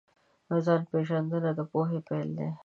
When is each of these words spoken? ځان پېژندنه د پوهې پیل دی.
ځان 0.65 0.81
پېژندنه 0.91 1.51
د 1.57 1.59
پوهې 1.71 1.99
پیل 2.07 2.29
دی. 2.37 2.49